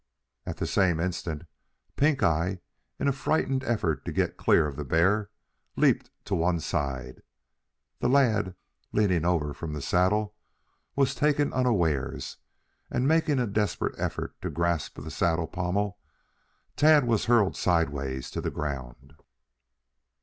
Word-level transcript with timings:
At 0.47 0.57
the 0.57 0.65
same 0.65 0.99
instant, 0.99 1.43
Pink 1.95 2.23
eye 2.23 2.57
in 2.97 3.07
a 3.07 3.11
frightened 3.11 3.63
effort 3.63 4.03
to 4.05 4.11
get 4.11 4.35
clear 4.35 4.65
of 4.65 4.75
the 4.75 4.83
bear, 4.83 5.29
leaped 5.75 6.09
to 6.25 6.33
one 6.33 6.59
side. 6.59 7.21
The 7.99 8.09
lad, 8.09 8.55
leaning 8.91 9.25
over 9.25 9.53
from 9.53 9.73
the 9.73 9.79
saddle, 9.81 10.33
was 10.95 11.13
taken 11.13 11.53
unawares, 11.53 12.37
and 12.89 13.07
making 13.07 13.37
a 13.37 13.45
desperate 13.45 13.93
effort 13.99 14.33
to 14.41 14.49
grasp 14.49 14.95
the 14.99 15.11
saddle 15.11 15.45
pommel, 15.45 15.99
Tad 16.75 17.05
was 17.05 17.25
hurled 17.25 17.55
sideways 17.55 18.31
to 18.31 18.41
the 18.41 18.49
ground. 18.49 19.13